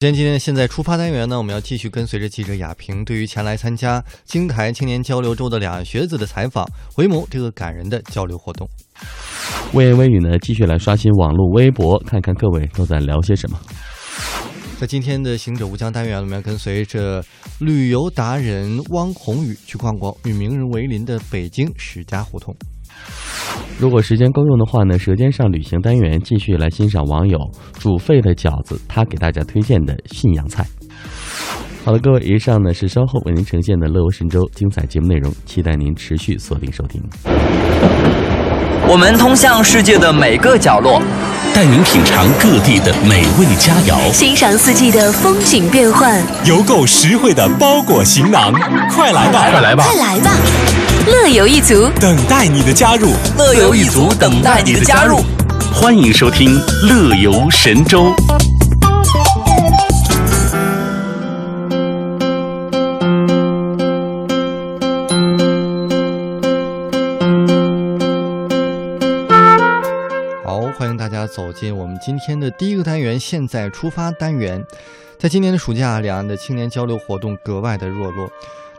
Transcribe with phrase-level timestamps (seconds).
[0.00, 8.66] 今天现在出发单元呢，我们要继续跟随着记者亚平，对于前来参加京台青年交流周的两岸学子的采访，回眸这个感人的交流活动。
[9.74, 13.60] 微言微语呢，继续来刷新网络微博，看看各位都在聊些什么。
[14.78, 17.22] 在今天的行者无疆单元，我们要跟随着
[17.58, 22.56] 旅游达人汪宏宇去逛逛与名人为邻的北京史家胡同。
[23.78, 27.38] 如果时间够用的话呢，舌尖上旅行单元继续来欣赏网友
[27.78, 30.66] 煮沸的饺子，他给大家推荐的信阳菜。
[31.82, 37.02] 好了，各位，以上呢是稍后为您呈现的乐游神州精彩节目内容，期待您持续锁定收听。
[38.86, 41.00] 我们通向世界的每个角落，
[41.54, 48.52] 带您品尝各地的美味佳肴，欣赏四季的风景变幻，邮购实惠的包裹行囊。
[48.94, 50.89] 快来吧，快来吧，快来吧！
[51.06, 55.20] 乐游一族等待你的加入，乐游一族等待你的加入。
[55.72, 58.04] 欢迎收听《乐游神州》。
[70.44, 74.62] 好，欢迎大家走进我们今天的第一个单元——现在出发单元。
[75.18, 78.30] 在今年的暑假，两岸的青年交流活动格外的热络。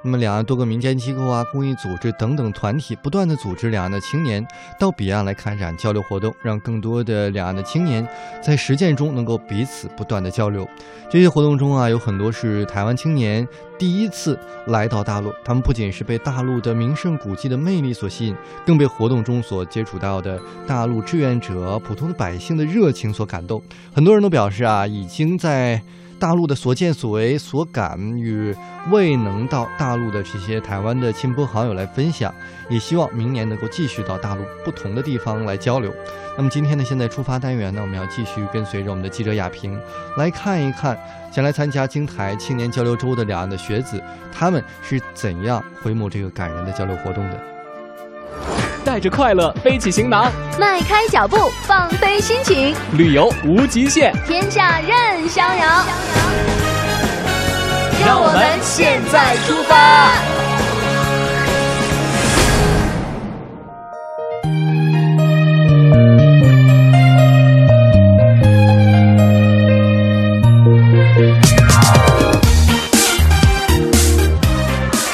[0.04, 4.44] 那么，两岸多个民间机构啊、公益组织等等团体不断的组织两岸的青年
[4.80, 8.08] 到彼岸来开展交流活动，让更多的两岸的青年
[8.42, 10.68] 在实践中能够彼此不断的交流。
[11.08, 23.62] 这些活动中啊，有很多是台湾青年第一次来到大陆，他们不仅是被大陆的名胜古迹的魅力所吸引，更被活动中所接触到的大陆志愿者、普通的百姓的热情所感动。
[23.94, 25.80] 很多人都表示啊，已经在。
[26.22, 28.56] 大陆的所见所为所感与
[28.92, 32.32] 未能到大陆的这些台湾的亲朋好友来分享，
[32.70, 35.92] 也希望明年能够继续到大陆不同的地方来交流。
[36.38, 39.76] 那么今天呢，现在出发单元呢，我们要继续跟随着我们的记者亚平
[40.16, 40.96] 来看一看
[41.34, 44.00] 前来参加京台青年交流周的两岸的学子，
[44.32, 47.51] 他们是怎样回眸这个感人的交流活动的。
[48.84, 55.86] 带着快乐背起行囊，迈开脚步放飞心情，旅游无极限，天下任逍遥。
[58.06, 60.12] 让我们现在出发。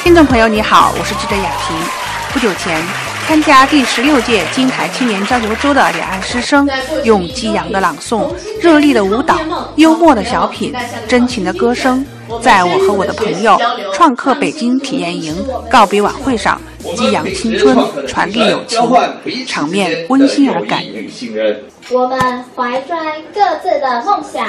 [0.02, 1.76] 听众朋友，你好，我是记者雅萍。
[2.32, 3.07] 不久前。
[3.28, 6.66] 参加第十六届金台青年交流周的两岸师生，
[7.04, 9.38] 用激昂的朗诵、热烈的舞蹈、
[9.76, 10.74] 幽默的小品、
[11.06, 12.02] 真情的歌声，
[12.40, 13.58] 在我和我的朋友
[13.92, 15.36] 创客北京体验营
[15.70, 16.58] 告别晚会上，
[16.96, 18.80] 激扬青春，传递友情，
[19.46, 21.62] 场面温馨而感人。
[21.90, 22.18] 我们
[22.56, 22.96] 怀揣
[23.34, 24.46] 各自的梦想，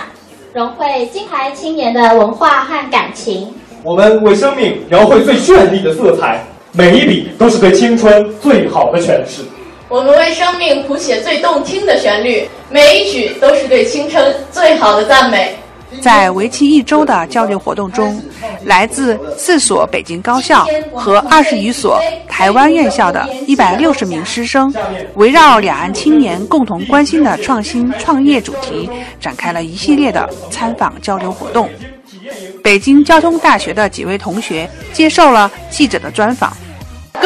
[0.53, 3.53] 融汇金台青年的文化和感情。
[3.83, 6.45] 我们为生命描绘最绚丽的色彩。
[6.79, 9.43] 每一笔都是对青春最好的诠释。
[9.89, 15.53] 我们为生命谱写最动听的旋律，每一曲都是对青春最好的赞美。
[15.99, 18.23] 在为期一周的交流活动中，
[18.63, 24.73] 来自四所北京高校和二十余所台湾院校的一百六十名师生，
[25.15, 31.69] 围绕两岸青年共同关心的创新创业主题，展开了一系列的参访交流活动。
[32.63, 36.55] 北京交通大学的几位同学接受了记者的专访。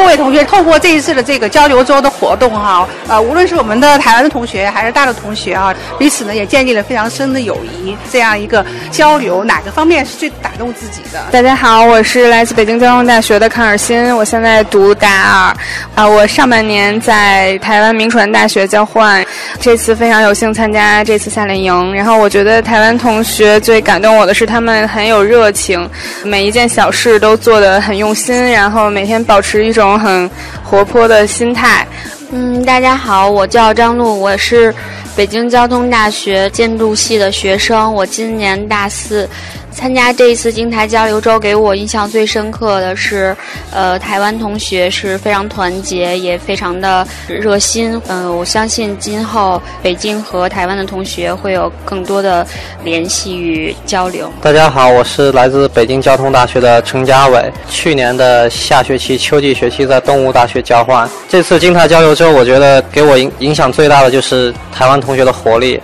[0.04, 7.96] 各位同学，透过这一次的这个交流周的活动哈，呃，无论是我们的台湾的同学还是大陆同学啊，彼此呢也建立了非常深的友谊。
[8.12, 11.24] 这样一个交流，哪个方面是最打动自己的？
[11.32, 15.56] 大家好，我是来自北京交通大学的康尔新，我现在读大二。
[15.96, 19.26] 啊，我上半年在台湾明传大学交换，
[19.62, 21.96] 这次非常有幸参加这次夏令营。
[21.96, 25.90] 然后我觉得台湾同学最感动我的是他们很有热情，
[26.26, 29.93] 每一件小事都做得很用心，然后每天保持一种。
[29.98, 30.30] 很
[30.64, 31.88] 活泼的心态。
[32.32, 34.74] 嗯，大家好，我叫张璐，我是
[35.16, 39.30] 北京交通大学建筑系的学生，我今年大四。
[39.74, 43.36] 参加这一次京台交流周，给我印象最深刻的是，
[43.72, 48.00] 呃，台湾同学是非常团结，也非常的热心。
[48.08, 52.46] 嗯，我相信今后北京和台湾的同学会有更多的
[52.84, 54.32] 联系与交流。
[54.42, 57.52] 大家好，我是来自北京交通大学的程家伟。
[57.70, 65.82] 去年的下学期、秋季学期在东吴大学交换，这次京台交流周，我觉得给我影影响最大的就是台湾同学的活力。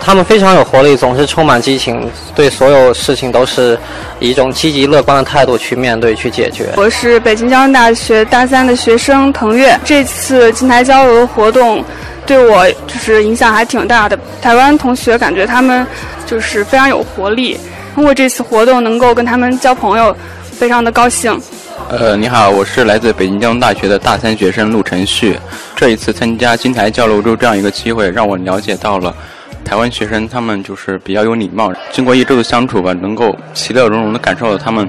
[0.00, 3.78] 他们非常有活力，总是充满激情，对所有事情都是
[4.18, 6.70] 以一种积极乐观的态度去面对、去解决。
[6.76, 11.84] 我是北京交通大学大三的学生滕越，这次金台交流活动。
[12.26, 14.16] 对我就就是影响还挺大的。
[14.40, 15.84] 台湾同学感觉他们
[16.26, 17.58] 就是非常有活力，
[17.94, 20.16] 通过这次活动能够跟他们交朋友，
[20.52, 21.36] 非常的高兴。
[21.88, 25.36] 呃，你好，我是来自北京交通大学的大三学生陆晨旭。
[25.74, 29.12] 这一次参加金台交流周这样一个机会，让我了解到了
[29.64, 31.72] 台湾学生他们就是比较有礼貌。
[31.92, 34.88] 经过一周的相处吧，能够其乐融融的感受到他们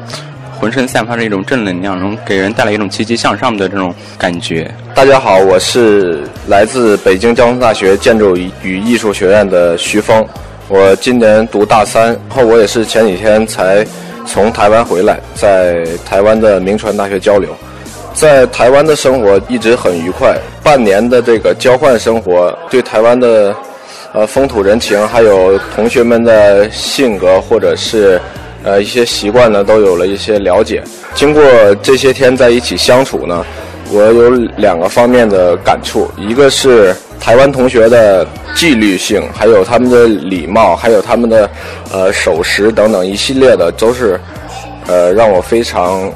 [0.59, 4.69] 浑身散发着一种正能量，能给人带来一种积极向上的这种感觉。
[4.95, 10.25] 大家好，我是来自北京交通大学建筑与艺术学院的徐峰，
[10.67, 13.85] 我今年读大三，后我也是前几天才。
[14.23, 17.49] 从台湾回来，在台湾的名传大学交流，
[18.13, 20.37] 在台湾的生活一直很愉快。
[20.63, 23.53] 半年的这个交换生活，对台湾的
[24.13, 28.19] 呃风土人情，还有同学们的性格或者是
[28.63, 30.83] 呃一些习惯呢，都有了一些了解。
[31.15, 31.43] 经过
[31.81, 33.45] 这些天在一起相处呢，
[33.91, 36.95] 我有两个方面的感触，一个是。
[37.21, 38.25] 台湾同学的
[38.55, 41.47] 纪律性，还有他们的礼貌，还有他们的
[41.93, 44.19] 呃守时等等一系列的，都是
[44.87, 46.11] 呃让我非常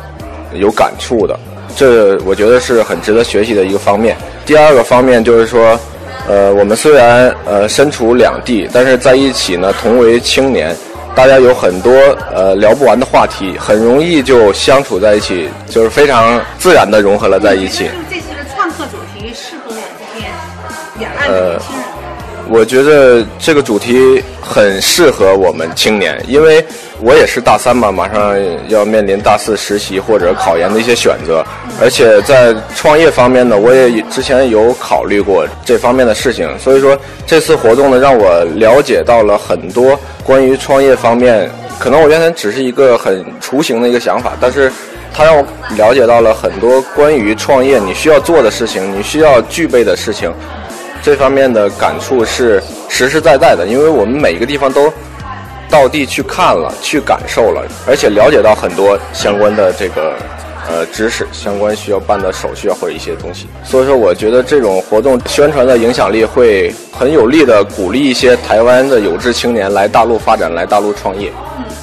[0.56, 1.40] 有感触的。
[1.78, 4.18] 这我觉得是很值得学习的一个方面。
[4.48, 5.80] 第二个方面就是说，
[6.28, 10.76] 呃，我们虽然呃身处两地，但是在一起呢，同为青年，
[11.16, 11.92] 大家有很多
[12.34, 17.86] 呃聊不完的话题，很容易就相处在一起，就是非常自然的融合了在一起。
[17.86, 20.32] 就这次的创客主题适合我们今天
[20.98, 21.60] 两岸的，
[22.48, 26.64] 我觉得这个主题很适合我们青年，因为
[27.02, 28.36] 我也是大三嘛，马上
[28.68, 31.44] 要面临大四实习或者考研的一些选择，
[31.82, 41.50] 而且在创业方面呢，我也之前有考虑过这方面的事情，所以说这次活动呢，让我了解到了很多关于创业方面，
[41.80, 44.72] 可能我原来只是一个很雏形的一个想法，但是
[45.12, 45.44] 它让我
[45.76, 50.32] 了解到了很多关于创业你需要做的事情，你需要具备的事情。
[51.06, 52.60] 这方面的感触是
[52.90, 54.92] 实实在在的，因为我们每一个地方都
[55.70, 60.16] 到地去看了，去感受了，而且了解到很多相关的这个
[60.68, 63.46] 呃知识，相关需要办的手续啊或者一些东西。
[63.64, 71.32] 所以说，我觉得这种活动宣传的影响力会很有力的鼓励一些台湾的有志青年来大陆发展，来大陆创业。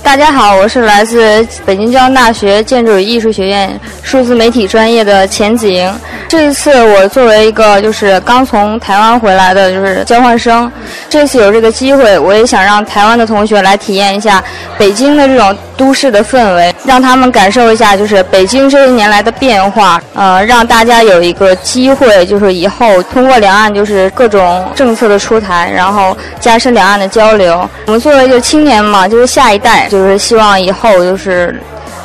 [0.03, 5.91] 大家好，我是来自北京交通大学建筑与艺术学院数字媒体专业的钱子莹。
[6.29, 10.71] 这一次我作为一个就是刚从台湾回来的就是交换生，
[11.09, 14.43] 这次有这个机会，我也想让台湾的同学来体验一下
[14.77, 20.01] 北京的这种都市的氛围，让他们感受一下就是北京这些年来的变化。
[20.15, 27.69] 呃，让大家有一个机会，就是以后通过两岸就是各种政策的出台，然后加深两岸的交流。
[27.87, 29.89] 我们作为就青年嘛，就是下一代。
[29.89, 31.61] 就是希望以后就是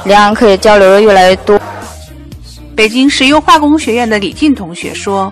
[0.06, 1.60] 两岸可以交流的越来越多。
[2.76, 5.32] 北京石油化工学院的李静同学说：“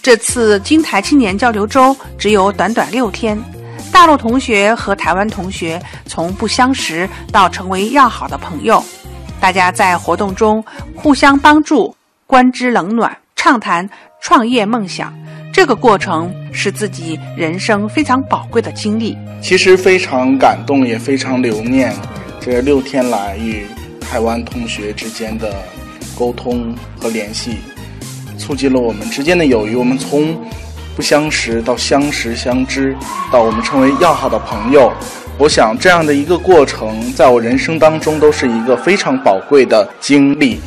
[0.00, 3.36] 这次金台青年交流周只有短短六天，
[3.94, 8.82] 大陆同学和台湾同学从不相识到成为要好的朋友，
[9.38, 10.62] 大家在活动中
[10.96, 11.94] 互相帮助，
[12.26, 13.88] 观之冷暖，畅谈
[14.20, 15.14] 创业梦想。
[15.52, 21.94] 这个过程是自己人生非常宝贵的经历。”其实非常感动，也非常留念
[22.40, 23.64] 这六天来与
[24.00, 25.54] 台湾同学之间的
[26.18, 27.58] 沟通和联系，
[28.36, 29.76] 促进了我们之间的友谊。
[29.76, 30.36] 我们从
[30.96, 32.94] 不相识到相识相知，
[33.32, 34.92] 到我们成为要好的朋友。
[35.36, 40.60] 我想这样的一个过程，在我人生当中都是一个非常宝贵的经历。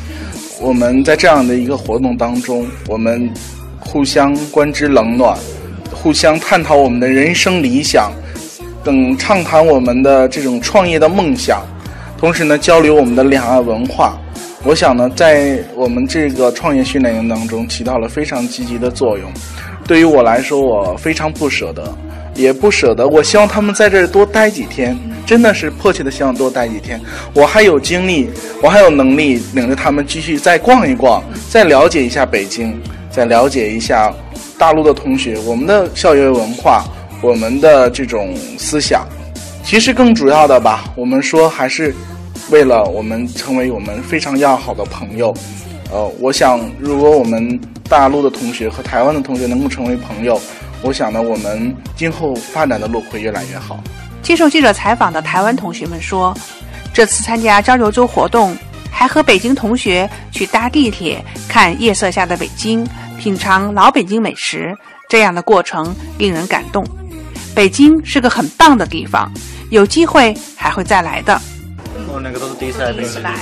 [0.60, 3.32] 我们在这样的一个活动当中，我们
[3.78, 5.34] 互相观之冷暖，
[5.94, 8.12] 互相探讨我们的人生理想。
[8.84, 11.62] 等畅谈我们的这种创业的梦想，
[12.18, 14.18] 同时呢交流我们的两岸文化，
[14.68, 19.32] 我想呢在我们这个创业训练营当中起到了非常积极的作用。
[19.86, 21.90] 对于我来说，我非常不舍得，
[22.34, 23.08] 也不舍得。
[23.08, 24.94] 我希望他们在这儿多待几天，
[25.24, 27.00] 真的是迫切的希望多待几天。
[27.32, 28.28] 我还有精力，
[28.62, 32.78] 我还有能力领着他们继续再逛一逛，再了解一下北京，
[33.10, 34.12] 再了解一下
[34.58, 36.84] 大陆的同学，我们的校园文化。
[37.22, 39.08] 我们的这种思想，
[39.64, 41.92] 其实更主要的吧，我们说还是
[42.50, 45.34] 为了我们成为我们非常要好的朋友。
[45.90, 50.40] 呃，我想，如果我们大陆的同学和台湾的同学能够成为朋友，
[50.82, 53.80] 我想呢，我们今后发展的路会越来越好。
[54.22, 56.36] 接受记者采访的台湾同学们说，
[56.92, 58.54] 这次参加交流周活动，
[58.90, 62.86] 还和北京同学去搭地铁看夜色下的北京，
[63.18, 64.76] 品尝老北京美食，
[65.08, 66.84] 这样的过程令人感动。
[67.54, 69.32] 北京是个很棒的地方，
[69.70, 71.40] 有机会还会再来的。
[72.18, 73.22] 们两个都是第一次来北京。
[73.22, 73.34] 来，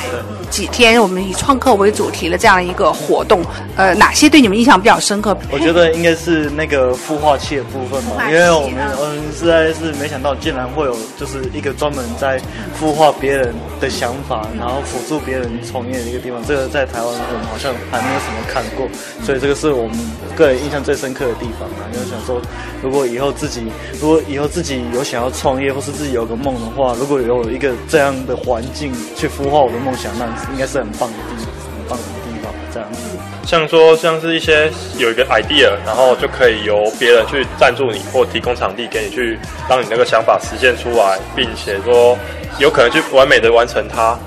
[0.50, 3.42] 几天我们以创客为主题的这样一个活动，
[3.76, 5.36] 呃，哪些对你们印象比较深刻？
[5.50, 12.40] 我觉得应该是那个孵化器的部分吧，因为我们嗯实在是没想到竟然会有就是一个专门在
[12.80, 16.42] 孵化别人的想法，然后辅助别人创业的一个地方。
[16.46, 18.86] 这个在台湾我们好像还没有什么看过，
[19.24, 19.98] 所以这个是我们
[20.36, 21.88] 个人印象最深刻的地方啊。
[21.92, 22.40] 就是想说，
[22.82, 23.64] 如果以后自己
[24.00, 32.52] 如果以后自己有想要创业，或是自己有个梦的话，如果有一个这样的环境去孵化我的梦想，那应该是很棒的地很棒的地方。
[32.72, 33.00] 这样子，
[33.46, 42.16] 像说像是一些有一个 idea，然后就可以由别人去赞助你，或提供场地给你去让你那个想法实现出来，并且说
[42.58, 44.18] 有可能去完美的完成它，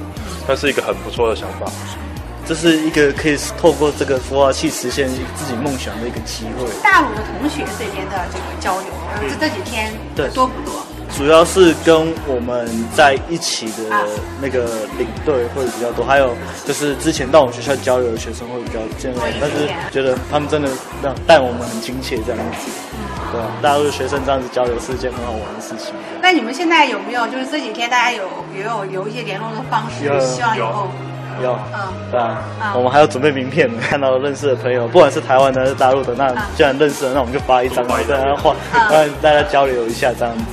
[0.48, 1.72] 那是一个很不错的想法。
[2.48, 6.66] 这是一个可以透过这个孵化器实现自己梦想的一个机会。
[6.82, 8.88] 大陆的同学这边的这个交流，
[9.22, 10.84] 这这几天对多不多？
[11.20, 11.94] 主要是跟
[12.26, 13.84] 我们在一起的
[14.42, 14.64] 那个
[14.98, 16.34] 领队会比较多，还有
[16.66, 20.70] 就是之前到我们学校交流的学生会比较见面，但是觉得他们真的
[21.04, 22.72] 让带我们很亲切这样子，
[23.34, 23.48] 对吧？
[23.62, 25.94] 大陆的学生这样子交流是一件很好玩的事情。
[26.22, 28.24] 那你们现在有没有就是这几天大家有
[28.56, 30.08] 也有留一些联络的方式？
[30.22, 30.88] 希望以后。
[31.44, 31.80] 有，嗯，
[32.12, 40.44] 对啊，我们还要准备名片，看到认识的朋友，不管是台湾的还是大陆的，那既然认识了，那我们就发一张，跟大家换，让大家交流一下，这样子。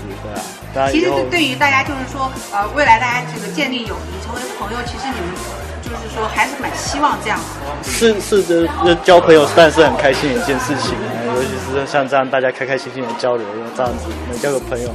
[0.91, 5.35] 其实对于大家就是说，呃，未来大家这个建立友谊、成为朋友，其实你们
[5.83, 7.91] 就是说还是蛮希望这样子。
[7.91, 10.95] 是是的，交朋友当然是很开心的一件事情，
[11.35, 14.91] 尤其是像这样大家开开心心的交流，这样子能交个朋友。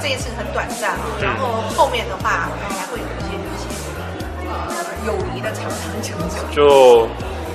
[0.00, 3.30] 这一次很短暂，然后后面的话还会有一些。
[5.06, 6.12] 友谊的长长久
[6.52, 7.08] 久，就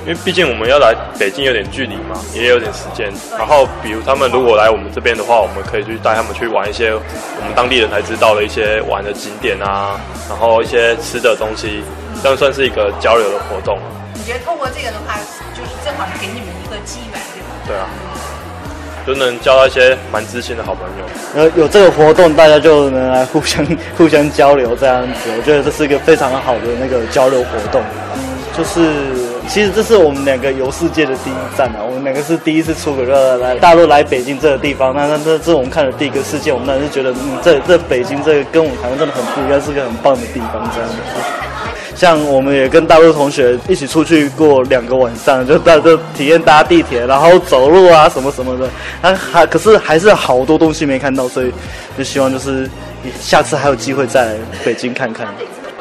[0.05, 3.11] 因为毕竟我们要来北京有点距离嘛，也有点时间。
[3.37, 11.83] 然后，比如他们如果来我们这边的话，我们可以去带他们去玩一些我们当地人才知道的一些玩的景点啊，然后一些吃的东西，
[12.21, 13.79] 这样算是一个交流的活动。
[14.13, 15.17] 你觉得通过这个的话，
[15.57, 17.49] 就是正好是给你们一个机缘，对吧？
[17.67, 17.89] 对啊。
[19.07, 21.05] 就能交到一些蛮知心的好朋友。
[21.35, 23.63] 呃，有这个活动，大家就能来互相
[23.95, 25.29] 互相交流这样子。
[25.37, 27.83] 我觉得这是一个非常好的那个交流活动。
[28.15, 28.19] 嗯，
[28.57, 28.81] 就是
[29.47, 34.93] 其实这是我们两个游世界的第一站啊，我们两个是第一次出国来大陆来北京这个地方。
[34.95, 40.95] 那那这是我们看的第一个世界，我们当时觉得，嗯，这这北京这个跟我们台湾真的很不一样，是个很棒的地方这样子。
[41.95, 48.67] 像我们也跟大陆同学一起出去过两个晚上，就大就体验搭地铁，然后走路啊什么什么的，
[49.01, 51.53] 还还可是还是好多东西没看到，所以
[51.97, 52.69] 就希望就是
[53.21, 54.33] 下次还有机会再来
[54.65, 55.27] 北京看看。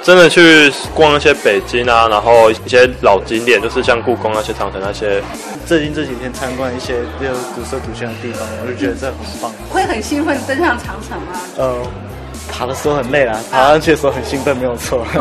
[0.05, 5.23] 真的去逛那些北京啊，然后一些老景点，就是像故宫那些、长城那些。
[5.65, 9.51] 最近这几天参观一些这个古色古香的地方，我就觉得这很棒。
[9.71, 11.41] 会很兴奋登上长城吗？
[11.57, 11.77] 呃。
[12.53, 15.05] 爬的时候很累啦，爬上去的时候很兴奋，没有错。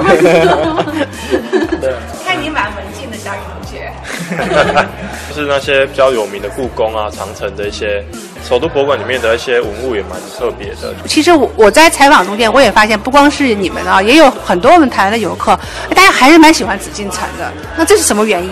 [1.79, 3.89] 对，看你蛮文静的小雨同学。
[5.29, 8.03] 就是那些比较有名的故宫啊、长城的一些
[8.43, 10.93] 首都博物馆里面的一些文物也蛮特别的。
[11.07, 15.57] 其实我我在采访中间我也发现，不光是你们啊，也有很多我们台湾的游客，
[15.95, 17.51] 大家还是蛮喜欢紫禁城的。
[17.77, 18.51] 那这是什么原因？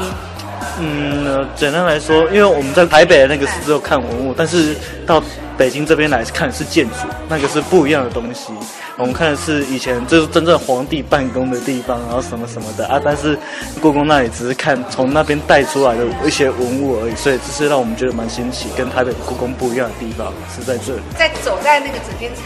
[0.79, 5.21] 嗯，简单来说，因为我们在台北的那个是只有看文物，但是到
[5.61, 8.51] 北京这边来看的是建筑，那个是不一样的东西。
[8.97, 12.99] 我们看的是以前就是真正皇帝办公的地方，然后什么什么的啊。
[13.05, 13.37] 但是
[13.79, 21.01] 故宫那里只是看从那边带出来的一些文物而已，所以这是让我们觉得蛮新奇，跟台北故宫不一样的地方是在这里。
[21.15, 22.45] 在走在那个紫禁城，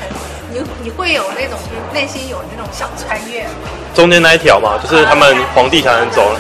[0.52, 1.58] 你你会有那种
[1.94, 3.46] 内心有那种想穿越？
[3.94, 6.36] 中间那一条嘛，就是他们皇帝才能走。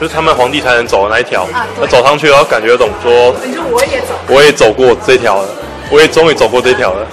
[0.00, 1.46] 就是他们皇帝才能走的那一条，
[1.80, 3.34] 那走上去然后感觉有种说，
[3.70, 5.48] 我也走，我也走过这条了，
[5.90, 7.06] 我也终于走过这条了。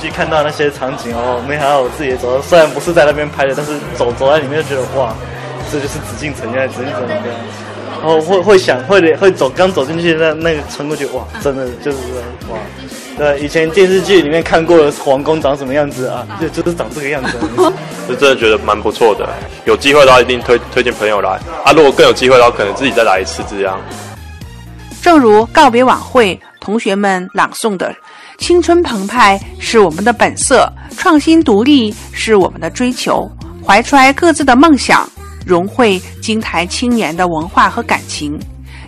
[0.00, 5.14] 去看到那些场景哦，没想到我自己也走，虽然不是在那边拍的，但是走走在里面就觉得哇，
[5.70, 7.22] 这就是紫禁城，原来紫禁城这样。
[8.00, 11.98] 然后会会想会会走，刚走进去那那个穿过去，哇，真的就是
[12.50, 12.58] 哇。
[13.18, 16.26] 对，以前电视剧里面看过的皇宫长什么样子啊？
[16.40, 17.36] 就就是长这个样子。
[18.08, 19.28] 就真的觉得蛮不错的，
[19.66, 21.38] 有机会的话一定推推荐朋友来。
[21.62, 23.78] 啊，如果更有机会的话，可能自己再来一次这样。
[25.02, 27.94] 正如告别晚会同学们朗诵的
[28.38, 30.66] ：“青春澎湃是我们的本色，
[30.96, 33.30] 创新独立是我们的追求，
[33.66, 35.06] 怀揣各自的梦想，
[35.46, 38.38] 融汇京台青年的文化和感情。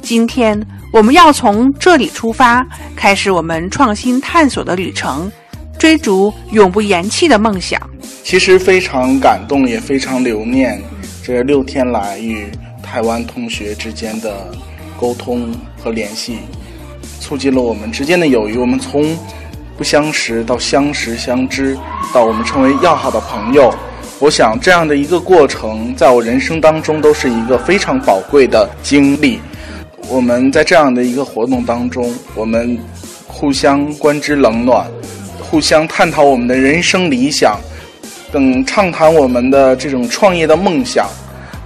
[0.00, 0.60] 今天。”
[0.92, 2.62] 我们要从这里出发，
[2.94, 5.32] 开始我们创新探索的旅程，
[5.78, 7.80] 追逐永不言弃的梦想。
[8.22, 10.78] 其实非常感动，也非常留念
[11.22, 12.46] 这六天来与
[12.82, 14.52] 台湾同学之间的
[15.00, 15.50] 沟通
[15.82, 16.40] 和联系，
[17.18, 18.58] 促进了我们之间的友谊。
[18.58, 19.16] 我们从
[19.78, 21.74] 不相识到相识相知，
[22.12, 23.74] 到我们成为要好的朋友。
[24.22, 29.40] 我想这样的一个过程，在我人生当中都是一个非常宝贵的经历。
[30.08, 32.78] 我们在这样的一个活动当中，我们
[33.26, 34.86] 互相关之冷暖，
[35.40, 37.58] 互相探讨我们的人生理想，
[38.30, 41.08] 等畅谈我们的这种创业的梦想，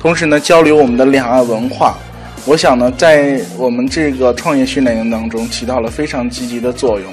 [0.01, 1.99] 同时呢，交流我们的两岸文化。
[2.47, 7.13] 我想呢，在我们这个创业训练营当中起到了非常积极的作用。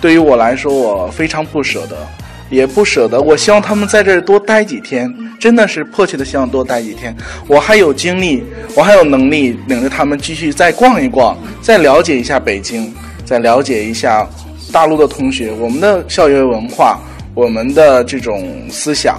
[0.00, 2.08] 对于我来说，我非常不舍得，
[2.50, 3.20] 也不舍得。
[3.20, 7.14] 我希望他们在这儿多待几天，真的是迫切的希望多待几天。
[7.46, 8.42] 我还有精力，
[8.74, 12.92] 我还有能力领着他们继续再逛一逛，再了解一下北京，
[13.24, 14.26] 再了解一下
[14.72, 17.00] 大陆的同学，我们的校园文化，
[17.34, 19.18] 我们的这种思想。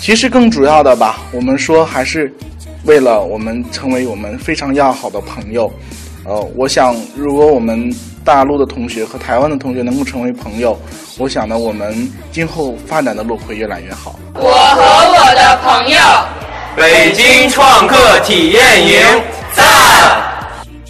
[0.00, 2.32] 其实更主要的吧，我们说还是。
[2.86, 5.70] 为了我们成为我们非常要好的朋友，
[6.24, 10.78] 呃，我想如果我们大陆的同学和台湾的同学能够成为朋友，
[11.18, 14.18] 我想呢，我们今后发展的路会越来越好。
[14.34, 15.98] 我和我的朋友，
[16.76, 19.00] 北京创客体验营
[19.52, 19.64] 赞。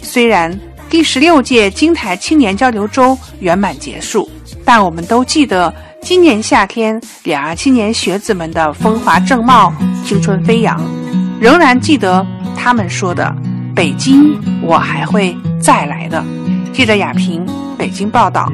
[0.01, 0.57] 虽然
[0.89, 4.29] 第十六届京台青年交流周圆满结束，
[4.65, 9.73] 但我们都记得今年夏天两岸青年学子们的风华正茂、
[10.05, 10.79] 青春飞扬。
[11.39, 13.33] 仍然记得他们说的
[13.73, 16.23] ：“北京，我还会再来的。”
[16.81, 17.45] 记者亚平，
[17.77, 18.51] 北京报道。